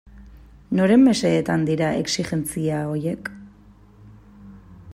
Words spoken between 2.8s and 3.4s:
horiek?